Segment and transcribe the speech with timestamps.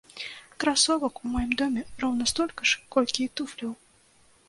[0.63, 3.79] Красовак у маім доме роўна столькі ж, колькі і туфляў!